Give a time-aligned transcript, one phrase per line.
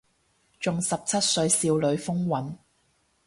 [0.59, 2.55] 仲十七歲少女風韻